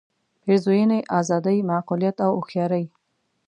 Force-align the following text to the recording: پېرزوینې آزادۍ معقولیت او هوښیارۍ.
پېرزوینې 0.41 0.99
آزادۍ 1.19 1.57
معقولیت 1.71 2.17
او 2.25 2.31
هوښیارۍ. 2.39 2.85